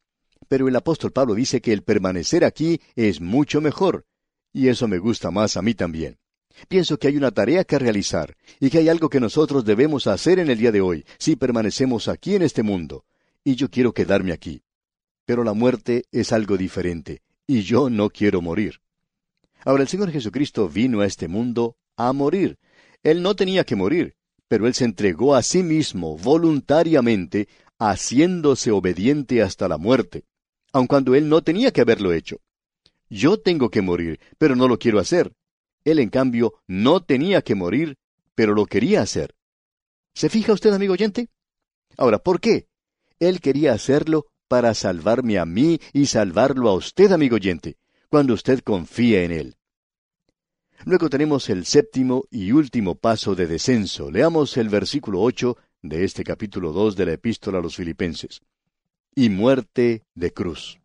Pero 0.49 0.67
el 0.67 0.75
apóstol 0.75 1.13
Pablo 1.13 1.33
dice 1.33 1.61
que 1.61 1.71
el 1.71 1.83
permanecer 1.83 2.43
aquí 2.43 2.81
es 2.97 3.21
mucho 3.21 3.61
mejor, 3.61 4.05
y 4.51 4.67
eso 4.67 4.89
me 4.89 4.97
gusta 4.97 5.31
más 5.31 5.55
a 5.55 5.61
mí 5.61 5.75
también. 5.75 6.17
Pienso 6.67 6.99
que 6.99 7.07
hay 7.07 7.15
una 7.15 7.31
tarea 7.31 7.63
que 7.63 7.79
realizar, 7.79 8.35
y 8.59 8.69
que 8.69 8.79
hay 8.79 8.89
algo 8.89 9.07
que 9.07 9.21
nosotros 9.21 9.63
debemos 9.63 10.05
hacer 10.05 10.37
en 10.37 10.49
el 10.49 10.57
día 10.57 10.73
de 10.73 10.81
hoy, 10.81 11.05
si 11.19 11.37
permanecemos 11.37 12.09
aquí 12.09 12.35
en 12.35 12.41
este 12.41 12.63
mundo, 12.63 13.05
y 13.45 13.55
yo 13.55 13.69
quiero 13.69 13.93
quedarme 13.93 14.33
aquí. 14.33 14.61
Pero 15.23 15.45
la 15.45 15.53
muerte 15.53 16.03
es 16.11 16.33
algo 16.33 16.57
diferente, 16.57 17.21
y 17.47 17.61
yo 17.61 17.89
no 17.89 18.09
quiero 18.09 18.41
morir. 18.41 18.81
Ahora 19.63 19.83
el 19.83 19.87
Señor 19.87 20.11
Jesucristo 20.11 20.67
vino 20.67 20.99
a 20.99 21.05
este 21.05 21.29
mundo 21.29 21.77
a 21.97 22.13
morir. 22.13 22.57
Él 23.03 23.21
no 23.21 23.35
tenía 23.35 23.65
que 23.65 23.75
morir, 23.75 24.15
pero 24.47 24.67
él 24.67 24.73
se 24.73 24.85
entregó 24.85 25.35
a 25.35 25.41
sí 25.41 25.63
mismo 25.63 26.17
voluntariamente, 26.17 27.49
haciéndose 27.79 28.71
obediente 28.71 29.41
hasta 29.41 29.67
la 29.67 29.77
muerte, 29.77 30.23
aun 30.71 30.87
cuando 30.87 31.15
él 31.15 31.27
no 31.27 31.41
tenía 31.41 31.71
que 31.71 31.81
haberlo 31.81 32.13
hecho. 32.13 32.37
Yo 33.09 33.37
tengo 33.37 33.69
que 33.69 33.81
morir, 33.81 34.19
pero 34.37 34.55
no 34.55 34.67
lo 34.67 34.79
quiero 34.79 34.99
hacer. 34.99 35.33
Él, 35.83 35.99
en 35.99 36.09
cambio, 36.09 36.55
no 36.67 37.01
tenía 37.03 37.41
que 37.41 37.55
morir, 37.55 37.97
pero 38.35 38.53
lo 38.53 38.65
quería 38.65 39.01
hacer. 39.01 39.35
¿Se 40.13 40.29
fija 40.29 40.53
usted, 40.53 40.73
amigo 40.73 40.93
oyente? 40.93 41.29
Ahora, 41.97 42.19
¿por 42.19 42.39
qué? 42.39 42.67
Él 43.19 43.39
quería 43.39 43.73
hacerlo 43.73 44.27
para 44.47 44.73
salvarme 44.73 45.37
a 45.39 45.45
mí 45.45 45.79
y 45.93 46.07
salvarlo 46.07 46.69
a 46.69 46.73
usted, 46.73 47.11
amigo 47.11 47.35
oyente, 47.35 47.77
cuando 48.09 48.33
usted 48.33 48.59
confía 48.61 49.23
en 49.23 49.31
Él. 49.31 49.55
Luego 50.85 51.09
tenemos 51.09 51.49
el 51.49 51.65
séptimo 51.65 52.25
y 52.29 52.51
último 52.51 52.95
paso 52.95 53.35
de 53.35 53.47
descenso. 53.47 54.11
Leamos 54.11 54.57
el 54.57 54.69
versículo 54.69 55.21
ocho 55.21 55.57
de 55.81 56.03
este 56.03 56.23
capítulo 56.23 56.71
dos 56.71 56.95
de 56.95 57.05
la 57.05 57.13
epístola 57.13 57.59
a 57.59 57.61
los 57.61 57.75
filipenses. 57.75 58.41
Y 59.15 59.29
muerte 59.29 60.03
de 60.13 60.31
cruz. 60.31 60.79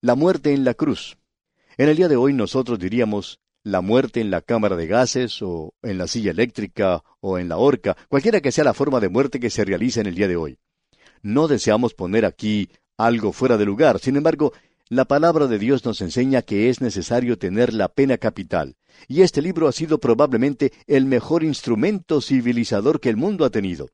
La 0.00 0.14
muerte 0.14 0.52
en 0.52 0.64
la 0.64 0.74
cruz. 0.74 1.18
En 1.76 1.88
el 1.88 1.96
día 1.96 2.08
de 2.08 2.16
hoy 2.16 2.32
nosotros 2.32 2.78
diríamos 2.78 3.40
la 3.62 3.82
muerte 3.82 4.20
en 4.20 4.30
la 4.30 4.40
cámara 4.40 4.76
de 4.76 4.86
gases 4.86 5.42
o 5.42 5.74
en 5.82 5.98
la 5.98 6.06
silla 6.06 6.30
eléctrica 6.30 7.02
o 7.20 7.38
en 7.38 7.48
la 7.48 7.58
horca, 7.58 7.96
cualquiera 8.08 8.40
que 8.40 8.52
sea 8.52 8.64
la 8.64 8.74
forma 8.74 9.00
de 9.00 9.10
muerte 9.10 9.38
que 9.38 9.50
se 9.50 9.64
realiza 9.64 10.00
en 10.00 10.06
el 10.06 10.14
día 10.14 10.28
de 10.28 10.36
hoy. 10.36 10.58
No 11.22 11.48
deseamos 11.48 11.92
poner 11.92 12.24
aquí 12.24 12.70
algo 12.96 13.32
fuera 13.32 13.58
de 13.58 13.66
lugar, 13.66 13.98
sin 13.98 14.16
embargo, 14.16 14.52
la 14.90 15.04
palabra 15.04 15.46
de 15.46 15.60
Dios 15.60 15.84
nos 15.84 16.00
enseña 16.00 16.42
que 16.42 16.68
es 16.68 16.80
necesario 16.80 17.38
tener 17.38 17.72
la 17.72 17.88
pena 17.88 18.18
capital, 18.18 18.76
y 19.06 19.22
este 19.22 19.40
libro 19.40 19.68
ha 19.68 19.72
sido 19.72 19.98
probablemente 20.00 20.72
el 20.88 21.04
mejor 21.04 21.44
instrumento 21.44 22.20
civilizador 22.20 22.98
que 23.00 23.08
el 23.08 23.16
mundo 23.16 23.44
ha 23.44 23.50
tenido. 23.50 23.88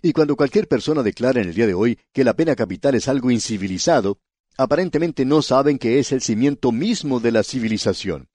Y 0.00 0.14
cuando 0.14 0.36
cualquier 0.36 0.66
persona 0.66 1.02
declara 1.02 1.42
en 1.42 1.48
el 1.48 1.54
día 1.54 1.66
de 1.66 1.74
hoy 1.74 1.98
que 2.14 2.24
la 2.24 2.32
pena 2.34 2.56
capital 2.56 2.94
es 2.94 3.06
algo 3.06 3.30
incivilizado, 3.30 4.18
aparentemente 4.56 5.26
no 5.26 5.42
saben 5.42 5.78
que 5.78 5.98
es 5.98 6.10
el 6.10 6.22
cimiento 6.22 6.72
mismo 6.72 7.20
de 7.20 7.32
la 7.32 7.42
civilización. 7.42 8.28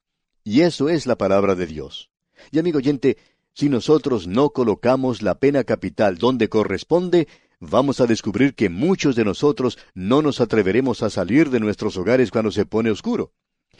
Y 0.43 0.61
eso 0.61 0.89
es 0.89 1.07
la 1.07 1.17
palabra 1.17 1.55
de 1.55 1.65
Dios. 1.65 2.11
Y 2.51 2.59
amigo 2.59 2.77
oyente, 2.77 3.17
si 3.53 3.67
nosotros 3.67 4.27
no 4.27 4.51
colocamos 4.51 5.23
la 5.23 5.39
pena 5.39 5.63
capital 5.63 6.19
donde 6.19 6.49
corresponde, 6.49 7.27
vamos 7.59 7.99
a 8.01 8.07
descubrir 8.07 8.55
que 8.55 8.69
muchos 8.69 9.15
de 9.15 9.25
nosotros 9.25 9.77
no 9.93 10.21
nos 10.21 10.41
atreveremos 10.41 11.03
a 11.03 11.09
salir 11.09 11.49
de 11.49 11.59
nuestros 11.59 11.97
hogares 11.97 12.31
cuando 12.31 12.51
se 12.51 12.65
pone 12.65 12.91
oscuro. 12.91 13.33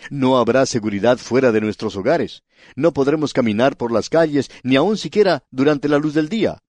No 0.10 0.38
habrá 0.38 0.65
seguridad 0.65 1.17
fuera 1.17 1.51
de 1.51 1.62
nuestros 1.62 1.96
hogares. 1.96 2.44
No 2.75 2.94
podremos 2.94 3.34
caminar 3.34 3.77
por 3.77 3.91
las 3.91 4.10
calles, 4.10 4.50
ni 4.63 4.75
aun 4.75 4.98
siquiera 4.98 5.44
durante 5.51 5.88
la 5.88 5.98
luz 5.98 6.13
del 6.13 6.29
día. 6.29 6.60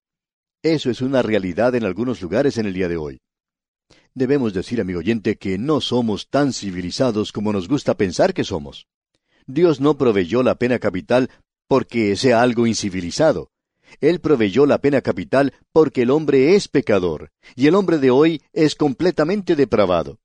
Eso 0.63 0.91
es 0.91 1.01
una 1.01 1.23
realidad 1.23 1.75
en 1.75 1.85
algunos 1.85 2.21
lugares 2.23 2.59
en 2.59 2.67
el 2.67 2.75
día 2.75 2.89
de 2.89 2.97
hoy. 2.97 3.21
Debemos 4.15 4.55
decir, 4.55 4.81
amigo 4.81 5.01
oyente, 5.01 5.37
que 5.37 5.59
no 5.59 5.81
somos 5.81 6.29
tan 6.29 6.53
civilizados 6.53 7.33
como 7.33 7.53
nos 7.53 7.69
gusta 7.69 7.97
pensar 7.97 8.33
que 8.33 8.45
somos. 8.45 8.87
Dios 9.47 9.81
no 9.81 9.97
proveyó 9.99 10.43
la 10.43 10.57
pena 10.57 10.79
capital 10.79 11.31
porque 11.69 12.17
sea 12.17 12.43
algo 12.43 12.67
incivilizado. 12.67 13.51
Él 14.00 14.21
proveyó 14.21 14.67
la 14.67 14.79
pena 14.79 15.00
capital 15.00 15.53
porque 15.73 16.03
el 16.03 16.11
hombre 16.11 16.55
es 16.55 16.69
pecador, 16.69 17.31
y 17.55 17.67
el 17.67 17.75
hombre 17.75 17.99
de 17.99 18.11
hoy 18.11 18.43
es 18.53 18.75
completamente 18.75 19.57
depravado. 19.57 20.19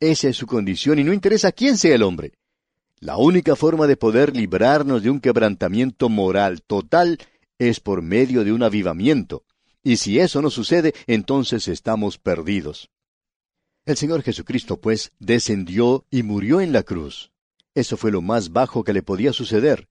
Esa 0.00 0.28
es 0.28 0.36
su 0.36 0.46
condición 0.46 0.98
y 0.98 1.04
no 1.04 1.12
interesa 1.12 1.52
quién 1.52 1.78
sea 1.78 1.94
el 1.94 2.02
hombre. 2.02 2.32
La 3.00 3.16
única 3.16 3.56
forma 3.56 3.86
de 3.86 3.96
poder 3.96 4.34
librarnos 4.34 5.02
de 5.02 5.10
un 5.10 5.20
quebrantamiento 5.20 6.08
moral 6.08 6.62
total 6.62 7.18
es 7.58 7.80
por 7.80 8.02
medio 8.02 8.44
de 8.44 8.52
un 8.52 8.62
avivamiento. 8.62 9.44
Y 9.82 9.98
si 9.98 10.18
eso 10.18 10.42
no 10.42 10.50
sucede, 10.50 10.94
entonces 11.06 11.68
estamos 11.68 12.18
perdidos. 12.18 12.90
El 13.84 13.96
Señor 13.96 14.22
Jesucristo, 14.22 14.80
pues, 14.80 15.12
descendió 15.20 16.04
y 16.10 16.22
murió 16.22 16.60
en 16.60 16.72
la 16.72 16.82
cruz. 16.82 17.30
Eso 17.74 17.96
fue 17.96 18.10
lo 18.10 18.20
más 18.20 18.52
bajo 18.52 18.82
que 18.82 18.92
le 18.92 19.02
podía 19.02 19.32
suceder. 19.32 19.88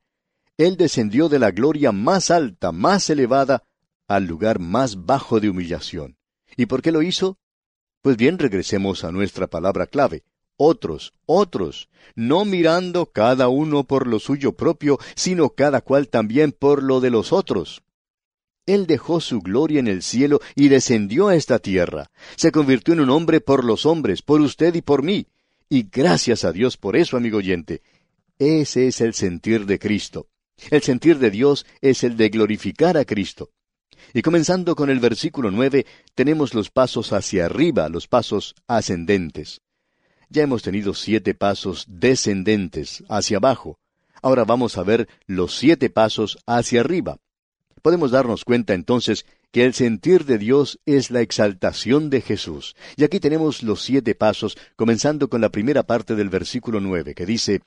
Él 0.57 0.77
descendió 0.77 1.27
de 1.27 1.39
la 1.39 1.51
gloria 1.51 1.91
más 1.91 2.31
alta, 2.31 2.71
más 2.71 3.09
elevada, 3.09 3.63
al 4.07 4.25
lugar 4.25 4.59
más 4.59 5.05
bajo 5.05 5.39
de 5.39 5.49
humillación. 5.49 6.17
¿Y 6.55 6.67
por 6.67 6.81
qué 6.81 6.91
lo 6.91 7.01
hizo? 7.01 7.37
Pues 8.01 8.17
bien, 8.17 8.39
regresemos 8.39 9.03
a 9.03 9.11
nuestra 9.11 9.47
palabra 9.47 9.87
clave. 9.87 10.23
Otros, 10.57 11.13
otros, 11.25 11.89
no 12.15 12.45
mirando 12.45 13.07
cada 13.07 13.49
uno 13.49 13.83
por 13.83 14.07
lo 14.07 14.19
suyo 14.19 14.53
propio, 14.53 14.99
sino 15.15 15.49
cada 15.49 15.81
cual 15.81 16.07
también 16.07 16.53
por 16.53 16.81
lo 16.81 17.01
de 17.01 17.09
los 17.09 17.33
otros. 17.33 17.83
Él 18.65 18.87
dejó 18.87 19.19
su 19.19 19.41
gloria 19.41 19.79
en 19.79 19.87
el 19.87 20.01
cielo 20.01 20.39
y 20.55 20.69
descendió 20.69 21.27
a 21.27 21.35
esta 21.35 21.59
tierra. 21.59 22.09
Se 22.35 22.51
convirtió 22.51 22.93
en 22.93 23.01
un 23.01 23.09
hombre 23.09 23.41
por 23.41 23.65
los 23.65 23.85
hombres, 23.85 24.21
por 24.21 24.39
usted 24.39 24.73
y 24.75 24.81
por 24.81 25.03
mí. 25.03 25.27
Y 25.67 25.87
gracias 25.91 26.45
a 26.45 26.51
Dios 26.51 26.77
por 26.77 26.95
eso, 26.95 27.17
amigo 27.17 27.39
oyente. 27.39 27.81
Ese 28.39 28.87
es 28.87 29.01
el 29.01 29.13
sentir 29.13 29.65
de 29.65 29.77
Cristo. 29.77 30.27
El 30.71 30.81
sentir 30.81 31.19
de 31.19 31.31
Dios 31.31 31.65
es 31.81 32.03
el 32.03 32.17
de 32.17 32.29
glorificar 32.29 32.97
a 32.97 33.05
Cristo. 33.05 33.51
Y 34.13 34.21
comenzando 34.21 34.75
con 34.75 34.89
el 34.89 34.99
versículo 34.99 35.51
nueve, 35.51 35.85
tenemos 36.13 36.53
los 36.53 36.69
pasos 36.69 37.13
hacia 37.13 37.45
arriba, 37.45 37.89
los 37.89 38.07
pasos 38.07 38.55
ascendentes. 38.67 39.61
Ya 40.29 40.43
hemos 40.43 40.63
tenido 40.63 40.93
siete 40.93 41.33
pasos 41.33 41.85
descendentes, 41.87 43.03
hacia 43.09 43.37
abajo. 43.37 43.79
Ahora 44.21 44.43
vamos 44.43 44.77
a 44.77 44.83
ver 44.83 45.07
los 45.27 45.55
siete 45.55 45.89
pasos 45.89 46.37
hacia 46.47 46.81
arriba. 46.81 47.17
Podemos 47.81 48.11
darnos 48.11 48.43
cuenta 48.43 48.73
entonces 48.73 49.25
que 49.51 49.63
el 49.63 49.73
sentir 49.73 50.25
de 50.25 50.37
Dios 50.37 50.79
es 50.85 51.11
la 51.11 51.21
exaltación 51.21 52.09
de 52.09 52.21
Jesús. 52.21 52.75
Y 52.97 53.03
aquí 53.03 53.19
tenemos 53.19 53.61
los 53.61 53.83
siete 53.83 54.15
pasos, 54.15 54.57
comenzando 54.75 55.29
con 55.29 55.41
la 55.41 55.49
primera 55.49 55.83
parte 55.83 56.15
del 56.15 56.29
versículo 56.29 56.79
nueve, 56.79 57.13
que 57.13 57.25
dice, 57.25 57.61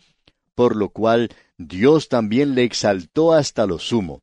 Por 0.59 0.75
lo 0.75 0.89
cual 0.89 1.31
Dios 1.57 2.09
también 2.09 2.57
le 2.57 2.65
exaltó 2.65 3.33
hasta 3.33 3.65
lo 3.65 3.79
sumo. 3.79 4.23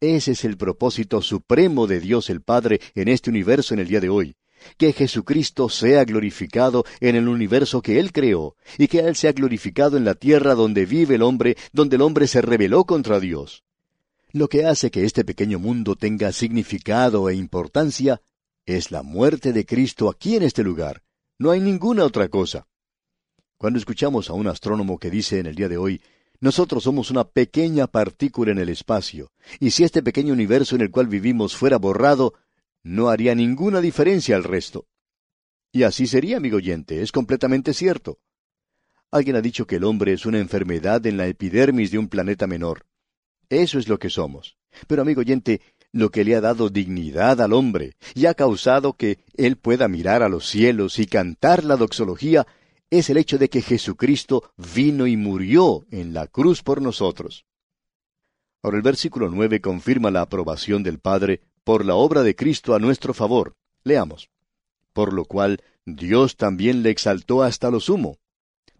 Ese 0.00 0.32
es 0.32 0.44
el 0.44 0.56
propósito 0.56 1.22
supremo 1.22 1.86
de 1.86 2.00
Dios 2.00 2.30
el 2.30 2.42
Padre 2.42 2.80
en 2.96 3.06
este 3.06 3.30
universo 3.30 3.72
en 3.72 3.78
el 3.78 3.86
día 3.86 4.00
de 4.00 4.08
hoy 4.08 4.34
que 4.76 4.92
Jesucristo 4.92 5.68
sea 5.68 6.04
glorificado 6.04 6.84
en 6.98 7.14
el 7.14 7.28
universo 7.28 7.80
que 7.80 8.00
Él 8.00 8.10
creó, 8.10 8.56
y 8.76 8.88
que 8.88 8.98
Él 8.98 9.14
sea 9.14 9.30
glorificado 9.30 9.96
en 9.96 10.04
la 10.04 10.16
tierra 10.16 10.56
donde 10.56 10.84
vive 10.84 11.14
el 11.14 11.22
hombre, 11.22 11.56
donde 11.72 11.94
el 11.94 12.02
hombre 12.02 12.26
se 12.26 12.42
rebeló 12.42 12.82
contra 12.82 13.20
Dios. 13.20 13.62
Lo 14.32 14.48
que 14.48 14.64
hace 14.64 14.90
que 14.90 15.04
este 15.04 15.24
pequeño 15.24 15.60
mundo 15.60 15.94
tenga 15.94 16.32
significado 16.32 17.30
e 17.30 17.36
importancia 17.36 18.20
es 18.64 18.90
la 18.90 19.04
muerte 19.04 19.52
de 19.52 19.64
Cristo 19.64 20.08
aquí 20.08 20.34
en 20.34 20.42
este 20.42 20.64
lugar. 20.64 21.04
No 21.38 21.52
hay 21.52 21.60
ninguna 21.60 22.02
otra 22.02 22.26
cosa. 22.28 22.66
Cuando 23.58 23.78
escuchamos 23.78 24.28
a 24.28 24.34
un 24.34 24.48
astrónomo 24.48 24.98
que 24.98 25.10
dice 25.10 25.38
en 25.38 25.46
el 25.46 25.54
día 25.54 25.68
de 25.68 25.78
hoy, 25.78 26.02
nosotros 26.40 26.84
somos 26.84 27.10
una 27.10 27.24
pequeña 27.24 27.86
partícula 27.86 28.52
en 28.52 28.58
el 28.58 28.68
espacio, 28.68 29.32
y 29.58 29.70
si 29.70 29.84
este 29.84 30.02
pequeño 30.02 30.34
universo 30.34 30.76
en 30.76 30.82
el 30.82 30.90
cual 30.90 31.06
vivimos 31.06 31.56
fuera 31.56 31.78
borrado, 31.78 32.34
no 32.82 33.08
haría 33.08 33.34
ninguna 33.34 33.80
diferencia 33.80 34.36
al 34.36 34.44
resto. 34.44 34.86
Y 35.72 35.84
así 35.84 36.06
sería, 36.06 36.36
amigo 36.36 36.58
oyente, 36.58 37.00
es 37.02 37.12
completamente 37.12 37.72
cierto. 37.72 38.18
Alguien 39.10 39.36
ha 39.36 39.40
dicho 39.40 39.66
que 39.66 39.76
el 39.76 39.84
hombre 39.84 40.12
es 40.12 40.26
una 40.26 40.38
enfermedad 40.38 41.06
en 41.06 41.16
la 41.16 41.26
epidermis 41.26 41.90
de 41.90 41.98
un 41.98 42.08
planeta 42.08 42.46
menor. 42.46 42.84
Eso 43.48 43.78
es 43.78 43.88
lo 43.88 43.98
que 43.98 44.10
somos. 44.10 44.58
Pero, 44.86 45.02
amigo 45.02 45.20
oyente, 45.20 45.62
lo 45.92 46.10
que 46.10 46.24
le 46.24 46.34
ha 46.36 46.42
dado 46.42 46.68
dignidad 46.68 47.40
al 47.40 47.54
hombre 47.54 47.94
y 48.14 48.26
ha 48.26 48.34
causado 48.34 48.92
que 48.92 49.18
él 49.34 49.56
pueda 49.56 49.88
mirar 49.88 50.22
a 50.22 50.28
los 50.28 50.46
cielos 50.46 50.98
y 50.98 51.06
cantar 51.06 51.64
la 51.64 51.76
doxología 51.76 52.46
es 52.90 53.10
el 53.10 53.16
hecho 53.16 53.38
de 53.38 53.48
que 53.48 53.62
Jesucristo 53.62 54.52
vino 54.56 55.06
y 55.06 55.16
murió 55.16 55.86
en 55.90 56.14
la 56.14 56.26
cruz 56.26 56.62
por 56.62 56.80
nosotros. 56.80 57.44
Ahora 58.62 58.76
el 58.76 58.82
versículo 58.82 59.28
nueve 59.28 59.60
confirma 59.60 60.10
la 60.10 60.22
aprobación 60.22 60.82
del 60.82 60.98
Padre 60.98 61.40
por 61.64 61.84
la 61.84 61.94
obra 61.94 62.22
de 62.22 62.34
Cristo 62.34 62.74
a 62.74 62.78
nuestro 62.78 63.14
favor. 63.14 63.56
Leamos. 63.82 64.30
Por 64.92 65.12
lo 65.12 65.24
cual 65.24 65.62
Dios 65.84 66.36
también 66.36 66.82
le 66.82 66.90
exaltó 66.90 67.42
hasta 67.42 67.70
lo 67.70 67.80
sumo. 67.80 68.18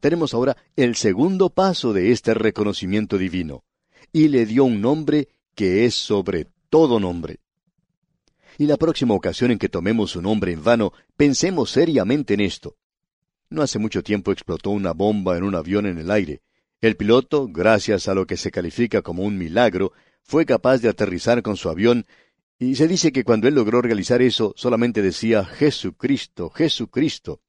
Tenemos 0.00 0.34
ahora 0.34 0.56
el 0.76 0.96
segundo 0.96 1.50
paso 1.50 1.92
de 1.92 2.12
este 2.12 2.34
reconocimiento 2.34 3.18
divino, 3.18 3.64
y 4.12 4.28
le 4.28 4.46
dio 4.46 4.64
un 4.64 4.80
nombre 4.80 5.28
que 5.54 5.84
es 5.84 5.94
sobre 5.94 6.48
todo 6.68 7.00
nombre. 7.00 7.40
Y 8.58 8.66
la 8.66 8.76
próxima 8.76 9.14
ocasión 9.14 9.50
en 9.50 9.58
que 9.58 9.68
tomemos 9.68 10.12
su 10.12 10.22
nombre 10.22 10.52
en 10.52 10.62
vano, 10.62 10.92
pensemos 11.16 11.70
seriamente 11.70 12.34
en 12.34 12.40
esto. 12.40 12.76
No 13.48 13.62
hace 13.62 13.78
mucho 13.78 14.02
tiempo 14.02 14.32
explotó 14.32 14.70
una 14.70 14.92
bomba 14.92 15.36
en 15.36 15.44
un 15.44 15.54
avión 15.54 15.86
en 15.86 15.98
el 15.98 16.10
aire. 16.10 16.42
El 16.80 16.96
piloto, 16.96 17.48
gracias 17.48 18.08
a 18.08 18.14
lo 18.14 18.26
que 18.26 18.36
se 18.36 18.50
califica 18.50 19.02
como 19.02 19.22
un 19.22 19.38
milagro, 19.38 19.92
fue 20.22 20.44
capaz 20.44 20.78
de 20.78 20.88
aterrizar 20.88 21.42
con 21.42 21.56
su 21.56 21.68
avión 21.68 22.04
y 22.58 22.74
se 22.76 22.88
dice 22.88 23.12
que 23.12 23.22
cuando 23.22 23.48
él 23.48 23.54
logró 23.54 23.82
realizar 23.82 24.22
eso, 24.22 24.54
solamente 24.56 25.02
decía 25.02 25.44
Jesucristo, 25.44 26.48
Jesucristo. 26.50 27.42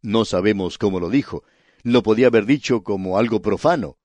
No 0.00 0.24
sabemos 0.24 0.78
cómo 0.78 0.98
lo 0.98 1.10
dijo. 1.10 1.44
Lo 1.82 2.02
podía 2.02 2.28
haber 2.28 2.46
dicho 2.46 2.82
como 2.82 3.18
algo 3.18 3.42
profano. 3.42 3.98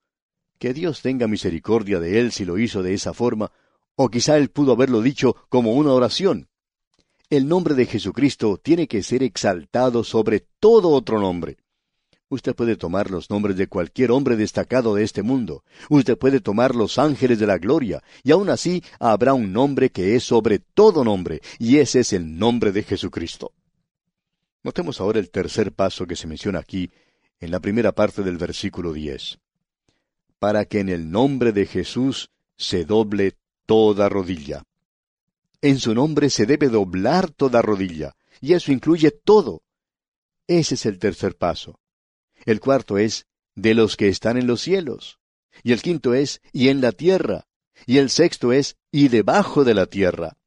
Que 0.60 0.74
Dios 0.74 1.02
tenga 1.02 1.28
misericordia 1.28 2.00
de 2.00 2.20
él 2.20 2.32
si 2.32 2.44
lo 2.44 2.60
hizo 2.60 2.84
de 2.84 2.94
esa 2.94 3.14
forma, 3.14 3.52
o 3.96 4.10
quizá 4.10 4.38
él 4.38 4.50
pudo 4.50 4.74
haberlo 4.74 5.02
dicho 5.02 5.36
como 5.50 5.74
una 5.74 5.94
oración. 5.94 6.50
El 7.32 7.48
nombre 7.48 7.76
de 7.76 7.86
Jesucristo 7.86 8.60
tiene 8.62 8.90
que 8.90 9.04
ser 9.04 9.24
exaltado 9.24 10.04
sobre 10.04 10.42
todo 10.60 10.90
otro 10.90 11.18
nombre. 11.18 11.56
Usted 12.28 12.54
puede 12.54 12.76
tomar 12.76 13.10
los 13.10 13.30
nombres 13.30 13.56
de 13.56 13.68
cualquier 13.68 14.12
hombre 14.12 14.36
destacado 14.36 14.96
de 14.96 15.06
este 15.06 15.24
mundo. 15.24 15.64
Usted 15.90 16.18
puede 16.18 16.42
tomar 16.42 16.76
los 16.76 17.00
ángeles 17.00 17.40
de 17.40 17.48
la 17.48 17.58
gloria, 17.58 18.04
y 18.22 18.32
aún 18.32 18.50
así 18.50 18.84
habrá 19.00 19.34
un 19.34 19.54
nombre 19.54 19.92
que 19.92 20.18
es 20.18 20.26
sobre 20.26 20.60
todo 20.60 21.06
nombre, 21.06 21.40
y 21.58 21.78
ese 21.78 22.02
es 22.02 22.12
el 22.12 22.38
nombre 22.38 22.74
de 22.74 22.84
Jesucristo. 22.84 23.54
Notemos 24.62 25.00
ahora 25.00 25.20
el 25.20 25.30
tercer 25.30 25.72
paso 25.72 26.06
que 26.06 26.18
se 26.18 26.28
menciona 26.28 26.60
aquí, 26.60 26.92
en 27.40 27.50
la 27.50 27.62
primera 27.62 27.94
parte 27.94 28.24
del 28.24 28.36
versículo 28.36 28.92
diez. 28.92 29.40
Para 30.38 30.66
que 30.66 30.82
en 30.82 30.90
el 30.90 31.10
nombre 31.10 31.54
de 31.54 31.66
Jesús 31.66 32.30
se 32.58 32.84
doble 32.84 33.38
toda 33.66 34.10
rodilla. 34.10 34.64
En 35.62 35.80
su 35.80 35.94
nombre 35.94 36.30
se 36.30 36.46
debe 36.46 36.70
doblar 36.70 37.30
toda 37.30 37.62
rodilla, 37.62 38.16
y 38.40 38.54
eso 38.54 38.72
incluye 38.72 39.12
todo. 39.12 39.64
Ese 40.48 40.76
es 40.76 40.86
el 40.86 40.98
tercer 40.98 41.38
paso. 41.38 41.80
El 42.46 42.60
cuarto 42.60 42.98
es, 42.98 43.28
de 43.56 43.76
los 43.76 43.96
que 43.96 44.08
están 44.08 44.38
en 44.38 44.48
los 44.48 44.62
cielos. 44.62 45.20
Y 45.64 45.72
el 45.72 45.82
quinto 45.82 46.14
es, 46.16 46.42
y 46.52 46.70
en 46.70 46.82
la 46.82 46.92
tierra. 46.92 47.46
Y 47.86 47.98
el 47.98 48.10
sexto 48.10 48.52
es, 48.52 48.78
y 48.92 49.10
debajo 49.10 49.64
de 49.64 49.76
la 49.76 49.86
tierra. 49.86 50.38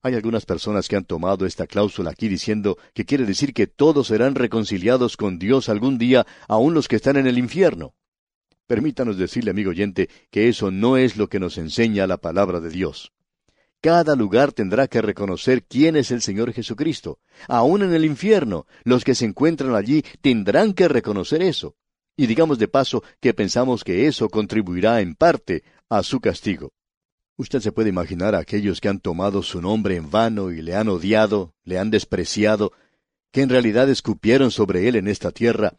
Hay 0.00 0.14
algunas 0.14 0.46
personas 0.46 0.88
que 0.88 0.96
han 0.96 1.04
tomado 1.04 1.44
esta 1.44 1.66
cláusula 1.66 2.10
aquí 2.10 2.28
diciendo 2.28 2.78
que 2.94 3.04
quiere 3.04 3.26
decir 3.26 3.52
que 3.52 3.66
todos 3.66 4.06
serán 4.06 4.36
reconciliados 4.36 5.16
con 5.16 5.38
Dios 5.38 5.68
algún 5.68 5.98
día, 5.98 6.26
aun 6.46 6.72
los 6.72 6.88
que 6.88 6.96
están 6.96 7.16
en 7.16 7.26
el 7.26 7.36
infierno. 7.36 7.94
Permítanos 8.66 9.18
decirle, 9.18 9.50
amigo 9.50 9.70
oyente, 9.70 10.08
que 10.30 10.48
eso 10.48 10.70
no 10.70 10.96
es 10.96 11.16
lo 11.16 11.28
que 11.28 11.40
nos 11.40 11.58
enseña 11.58 12.06
la 12.06 12.18
palabra 12.18 12.60
de 12.60 12.70
Dios. 12.70 13.12
Cada 13.80 14.16
lugar 14.16 14.52
tendrá 14.52 14.88
que 14.88 15.00
reconocer 15.00 15.62
quién 15.64 15.94
es 15.94 16.10
el 16.10 16.20
Señor 16.20 16.52
Jesucristo. 16.52 17.20
Aún 17.46 17.82
en 17.82 17.94
el 17.94 18.04
infierno, 18.04 18.66
los 18.82 19.04
que 19.04 19.14
se 19.14 19.24
encuentran 19.24 19.74
allí 19.76 20.04
tendrán 20.20 20.72
que 20.72 20.88
reconocer 20.88 21.42
eso. 21.42 21.76
Y 22.16 22.26
digamos 22.26 22.58
de 22.58 22.66
paso 22.66 23.04
que 23.20 23.34
pensamos 23.34 23.84
que 23.84 24.08
eso 24.08 24.28
contribuirá 24.28 25.00
en 25.00 25.14
parte 25.14 25.62
a 25.88 26.02
su 26.02 26.20
castigo. 26.20 26.72
Usted 27.36 27.60
se 27.60 27.70
puede 27.70 27.90
imaginar 27.90 28.34
a 28.34 28.40
aquellos 28.40 28.80
que 28.80 28.88
han 28.88 28.98
tomado 28.98 29.44
su 29.44 29.62
nombre 29.62 29.94
en 29.94 30.10
vano 30.10 30.50
y 30.50 30.60
le 30.60 30.74
han 30.74 30.88
odiado, 30.88 31.54
le 31.62 31.78
han 31.78 31.90
despreciado, 31.90 32.72
que 33.30 33.42
en 33.42 33.48
realidad 33.48 33.88
escupieron 33.88 34.50
sobre 34.50 34.88
él 34.88 34.96
en 34.96 35.06
esta 35.06 35.30
tierra, 35.30 35.74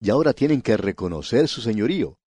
y 0.00 0.08
ahora 0.08 0.32
tienen 0.32 0.62
que 0.62 0.78
reconocer 0.78 1.48
su 1.48 1.60
señorío. 1.60 2.18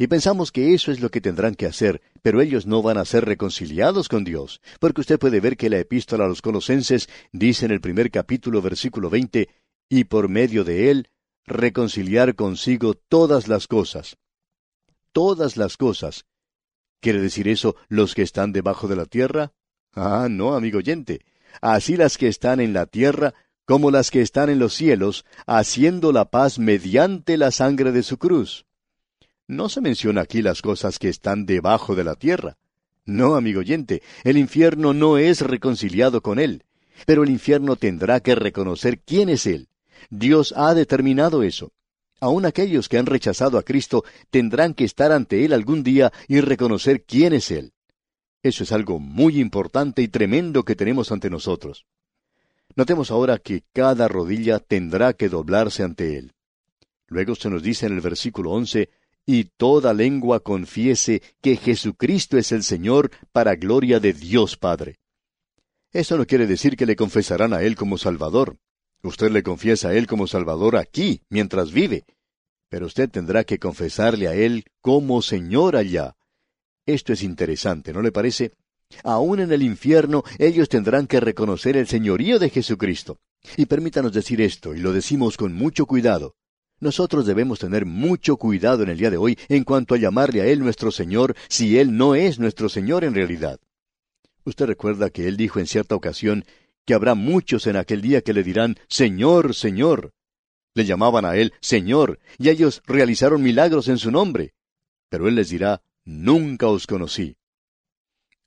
Y 0.00 0.06
pensamos 0.06 0.50
que 0.50 0.72
eso 0.72 0.90
es 0.92 1.00
lo 1.00 1.10
que 1.10 1.20
tendrán 1.20 1.54
que 1.54 1.66
hacer, 1.66 2.00
pero 2.22 2.40
ellos 2.40 2.64
no 2.64 2.80
van 2.80 2.96
a 2.96 3.04
ser 3.04 3.26
reconciliados 3.26 4.08
con 4.08 4.24
Dios, 4.24 4.62
porque 4.78 5.02
usted 5.02 5.18
puede 5.18 5.40
ver 5.40 5.58
que 5.58 5.68
la 5.68 5.76
epístola 5.76 6.24
a 6.24 6.26
los 6.26 6.40
colosenses 6.40 7.10
dice 7.32 7.66
en 7.66 7.70
el 7.70 7.82
primer 7.82 8.10
capítulo 8.10 8.62
versículo 8.62 9.10
veinte, 9.10 9.50
y 9.90 10.04
por 10.04 10.30
medio 10.30 10.64
de 10.64 10.90
él 10.90 11.10
reconciliar 11.44 12.34
consigo 12.34 12.94
todas 12.94 13.46
las 13.46 13.66
cosas. 13.66 14.16
Todas 15.12 15.58
las 15.58 15.76
cosas. 15.76 16.24
¿Quiere 17.02 17.20
decir 17.20 17.46
eso 17.46 17.76
los 17.88 18.14
que 18.14 18.22
están 18.22 18.52
debajo 18.52 18.88
de 18.88 18.96
la 18.96 19.04
tierra? 19.04 19.52
Ah, 19.92 20.28
no, 20.30 20.54
amigo 20.54 20.78
oyente. 20.78 21.26
Así 21.60 21.98
las 21.98 22.16
que 22.16 22.28
están 22.28 22.60
en 22.60 22.72
la 22.72 22.86
tierra 22.86 23.34
como 23.66 23.90
las 23.90 24.10
que 24.10 24.22
están 24.22 24.48
en 24.48 24.60
los 24.60 24.72
cielos, 24.72 25.26
haciendo 25.46 26.10
la 26.10 26.30
paz 26.30 26.58
mediante 26.58 27.36
la 27.36 27.50
sangre 27.50 27.92
de 27.92 28.02
su 28.02 28.16
cruz. 28.16 28.64
No 29.50 29.68
se 29.68 29.80
menciona 29.80 30.20
aquí 30.20 30.42
las 30.42 30.62
cosas 30.62 31.00
que 31.00 31.08
están 31.08 31.44
debajo 31.44 31.96
de 31.96 32.04
la 32.04 32.14
tierra. 32.14 32.56
No, 33.04 33.34
amigo 33.34 33.58
oyente, 33.58 34.00
el 34.22 34.36
infierno 34.36 34.92
no 34.94 35.18
es 35.18 35.40
reconciliado 35.40 36.20
con 36.20 36.38
Él, 36.38 36.62
pero 37.04 37.24
el 37.24 37.30
infierno 37.30 37.74
tendrá 37.74 38.20
que 38.20 38.36
reconocer 38.36 39.00
quién 39.00 39.28
es 39.28 39.46
Él. 39.46 39.66
Dios 40.08 40.54
ha 40.56 40.72
determinado 40.72 41.42
eso. 41.42 41.72
Aun 42.20 42.46
aquellos 42.46 42.88
que 42.88 42.96
han 42.96 43.06
rechazado 43.06 43.58
a 43.58 43.64
Cristo 43.64 44.04
tendrán 44.30 44.72
que 44.72 44.84
estar 44.84 45.10
ante 45.10 45.44
Él 45.44 45.52
algún 45.52 45.82
día 45.82 46.12
y 46.28 46.40
reconocer 46.40 47.02
quién 47.02 47.32
es 47.32 47.50
Él. 47.50 47.72
Eso 48.44 48.62
es 48.62 48.70
algo 48.70 49.00
muy 49.00 49.40
importante 49.40 50.00
y 50.00 50.06
tremendo 50.06 50.62
que 50.62 50.76
tenemos 50.76 51.10
ante 51.10 51.28
nosotros. 51.28 51.86
Notemos 52.76 53.10
ahora 53.10 53.38
que 53.38 53.64
cada 53.72 54.06
rodilla 54.06 54.60
tendrá 54.60 55.12
que 55.12 55.28
doblarse 55.28 55.82
ante 55.82 56.18
Él. 56.18 56.34
Luego 57.08 57.34
se 57.34 57.50
nos 57.50 57.64
dice 57.64 57.86
en 57.86 57.94
el 57.94 58.00
versículo 58.00 58.52
once, 58.52 58.90
y 59.26 59.44
toda 59.44 59.94
lengua 59.94 60.40
confiese 60.40 61.22
que 61.40 61.56
Jesucristo 61.56 62.38
es 62.38 62.52
el 62.52 62.62
Señor 62.62 63.10
para 63.32 63.54
gloria 63.54 64.00
de 64.00 64.12
Dios 64.12 64.56
Padre. 64.56 64.98
Eso 65.92 66.16
no 66.16 66.26
quiere 66.26 66.46
decir 66.46 66.76
que 66.76 66.86
le 66.86 66.96
confesarán 66.96 67.52
a 67.52 67.62
Él 67.62 67.76
como 67.76 67.98
Salvador. 67.98 68.56
Usted 69.02 69.30
le 69.30 69.42
confiesa 69.42 69.88
a 69.88 69.94
Él 69.94 70.06
como 70.06 70.26
Salvador 70.26 70.76
aquí, 70.76 71.22
mientras 71.28 71.72
vive. 71.72 72.04
Pero 72.68 72.86
usted 72.86 73.10
tendrá 73.10 73.44
que 73.44 73.58
confesarle 73.58 74.28
a 74.28 74.34
Él 74.34 74.64
como 74.80 75.22
Señor 75.22 75.76
allá. 75.76 76.16
Esto 76.86 77.12
es 77.12 77.22
interesante, 77.22 77.92
¿no 77.92 78.02
le 78.02 78.12
parece? 78.12 78.52
Aún 79.04 79.40
en 79.40 79.52
el 79.52 79.62
infierno 79.62 80.24
ellos 80.38 80.68
tendrán 80.68 81.06
que 81.06 81.20
reconocer 81.20 81.76
el 81.76 81.86
señorío 81.86 82.38
de 82.38 82.50
Jesucristo. 82.50 83.20
Y 83.56 83.66
permítanos 83.66 84.12
decir 84.12 84.40
esto, 84.40 84.74
y 84.74 84.80
lo 84.80 84.92
decimos 84.92 85.36
con 85.36 85.54
mucho 85.54 85.86
cuidado. 85.86 86.34
Nosotros 86.80 87.26
debemos 87.26 87.58
tener 87.58 87.84
mucho 87.84 88.38
cuidado 88.38 88.82
en 88.82 88.88
el 88.88 88.96
día 88.96 89.10
de 89.10 89.18
hoy 89.18 89.38
en 89.48 89.64
cuanto 89.64 89.94
a 89.94 89.98
llamarle 89.98 90.40
a 90.40 90.46
Él 90.46 90.60
nuestro 90.60 90.90
Señor 90.90 91.36
si 91.48 91.78
Él 91.78 91.96
no 91.96 92.14
es 92.14 92.38
nuestro 92.38 92.70
Señor 92.70 93.04
en 93.04 93.14
realidad. 93.14 93.60
Usted 94.44 94.64
recuerda 94.64 95.10
que 95.10 95.28
Él 95.28 95.36
dijo 95.36 95.60
en 95.60 95.66
cierta 95.66 95.94
ocasión 95.94 96.44
que 96.86 96.94
habrá 96.94 97.14
muchos 97.14 97.66
en 97.66 97.76
aquel 97.76 98.00
día 98.00 98.22
que 98.22 98.32
le 98.32 98.42
dirán 98.42 98.76
Señor, 98.88 99.54
Señor. 99.54 100.14
Le 100.74 100.86
llamaban 100.86 101.26
a 101.26 101.36
Él 101.36 101.52
Señor, 101.60 102.18
y 102.38 102.48
ellos 102.48 102.82
realizaron 102.86 103.42
milagros 103.42 103.88
en 103.88 103.98
su 103.98 104.10
nombre. 104.10 104.54
Pero 105.10 105.28
Él 105.28 105.34
les 105.34 105.50
dirá 105.50 105.82
Nunca 106.06 106.66
os 106.68 106.86
conocí. 106.86 107.36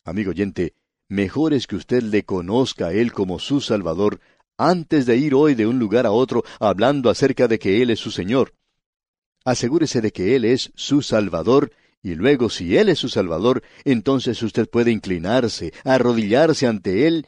Amigo 0.04 0.32
oyente, 0.32 0.74
mejor 1.08 1.54
es 1.54 1.68
que 1.68 1.76
usted 1.76 2.02
le 2.02 2.24
conozca 2.24 2.88
a 2.88 2.94
Él 2.94 3.14
como 3.14 3.38
su 3.38 3.62
Salvador 3.62 4.20
antes 4.58 5.06
de 5.06 5.18
ir 5.18 5.34
hoy 5.34 5.56
de 5.56 5.68
un 5.68 5.80
lugar 5.80 6.06
a 6.06 6.12
otro 6.12 6.44
hablando 6.60 7.10
acerca 7.10 7.48
de 7.48 7.60
que 7.60 7.82
Él 7.82 7.90
es 7.90 8.00
su 8.00 8.12
Señor. 8.12 8.54
Asegúrese 9.46 10.02
de 10.02 10.12
que 10.12 10.36
Él 10.36 10.46
es 10.46 10.72
su 10.76 11.02
Salvador, 11.02 11.72
y 12.02 12.16
luego 12.16 12.50
si 12.50 12.78
Él 12.78 12.90
es 12.90 13.00
su 13.00 13.10
Salvador, 13.10 13.64
entonces 13.84 14.42
usted 14.42 14.70
puede 14.70 14.92
inclinarse, 14.92 15.74
arrodillarse 15.84 16.68
ante 16.68 17.08
Él, 17.08 17.28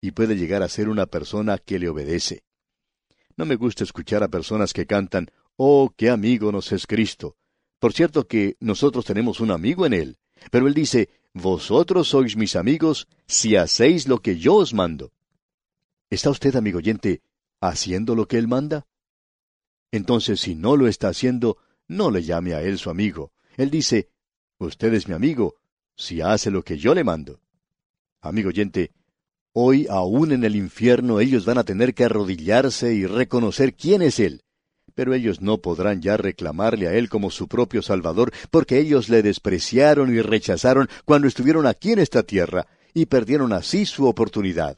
y 0.00 0.12
puede 0.12 0.36
llegar 0.36 0.62
a 0.62 0.68
ser 0.68 0.88
una 0.88 1.06
persona 1.06 1.58
que 1.58 1.78
le 1.78 1.88
obedece. 1.88 2.42
No 3.36 3.46
me 3.46 3.56
gusta 3.56 3.84
escuchar 3.84 4.22
a 4.22 4.28
personas 4.28 4.72
que 4.72 4.86
cantan, 4.86 5.30
Oh, 5.56 5.92
qué 5.96 6.08
amigo 6.08 6.52
nos 6.52 6.70
es 6.70 6.86
Cristo. 6.86 7.36
Por 7.80 7.92
cierto 7.92 8.26
que 8.26 8.56
nosotros 8.60 9.04
tenemos 9.04 9.40
un 9.40 9.50
amigo 9.50 9.86
en 9.86 9.92
Él, 9.92 10.18
pero 10.50 10.68
Él 10.68 10.74
dice, 10.74 11.08
Vosotros 11.34 12.08
sois 12.08 12.36
mis 12.36 12.56
amigos 12.56 13.06
si 13.26 13.56
hacéis 13.56 14.08
lo 14.08 14.20
que 14.20 14.38
yo 14.38 14.54
os 14.54 14.74
mando. 14.74 15.12
¿Está 16.10 16.30
usted, 16.30 16.56
amigo 16.56 16.78
oyente, 16.78 17.22
haciendo 17.60 18.14
lo 18.14 18.26
que 18.26 18.38
Él 18.38 18.48
manda? 18.48 18.86
Entonces, 19.92 20.40
si 20.40 20.54
no 20.54 20.76
lo 20.76 20.86
está 20.86 21.08
haciendo, 21.08 21.58
no 21.86 22.10
le 22.10 22.22
llame 22.22 22.54
a 22.54 22.62
Él 22.62 22.78
su 22.78 22.90
amigo. 22.90 23.32
Él 23.56 23.70
dice, 23.70 24.10
Usted 24.60 24.92
es 24.94 25.06
mi 25.06 25.14
amigo, 25.14 25.54
si 25.96 26.20
hace 26.20 26.50
lo 26.50 26.64
que 26.64 26.78
yo 26.78 26.92
le 26.92 27.04
mando. 27.04 27.40
Amigo 28.20 28.48
oyente, 28.48 28.90
hoy 29.52 29.86
aún 29.88 30.32
en 30.32 30.42
el 30.42 30.56
infierno 30.56 31.20
ellos 31.20 31.44
van 31.44 31.58
a 31.58 31.64
tener 31.64 31.94
que 31.94 32.04
arrodillarse 32.04 32.92
y 32.92 33.06
reconocer 33.06 33.74
quién 33.74 34.02
es 34.02 34.18
Él. 34.18 34.42
Pero 34.94 35.14
ellos 35.14 35.40
no 35.40 35.58
podrán 35.58 36.02
ya 36.02 36.16
reclamarle 36.16 36.88
a 36.88 36.94
Él 36.94 37.08
como 37.08 37.30
su 37.30 37.46
propio 37.46 37.82
Salvador, 37.82 38.32
porque 38.50 38.80
ellos 38.80 39.08
le 39.08 39.22
despreciaron 39.22 40.12
y 40.12 40.20
rechazaron 40.22 40.88
cuando 41.04 41.28
estuvieron 41.28 41.66
aquí 41.66 41.92
en 41.92 42.00
esta 42.00 42.24
tierra, 42.24 42.66
y 42.94 43.06
perdieron 43.06 43.52
así 43.52 43.86
su 43.86 44.08
oportunidad. 44.08 44.76